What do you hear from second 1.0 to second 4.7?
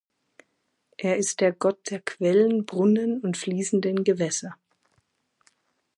ist der Gott der Quellen, Brunnen und fließenden Gewässer.